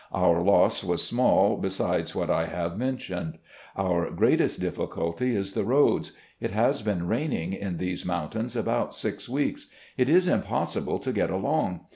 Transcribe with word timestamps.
Our 0.11 0.41
loss 0.41 0.83
was 0.83 1.07
small 1.07 1.57
besides 1.57 2.15
what 2.15 2.31
I 2.31 2.47
have 2.47 2.75
mentioned. 2.75 3.37
Our 3.75 4.09
greatest 4.09 4.59
difficulty 4.59 5.35
is 5.35 5.53
the 5.53 5.63
roads. 5.63 6.13
It 6.39 6.49
has 6.49 6.81
been 6.81 7.05
raining 7.07 7.53
in 7.53 7.77
these 7.77 8.03
mountains 8.03 8.55
about 8.55 8.95
six 8.95 9.29
weeks. 9.29 9.67
It 9.97 10.09
is 10.09 10.27
impossible 10.27 10.97
to 10.97 11.13
get 11.13 11.29
along. 11.29 11.81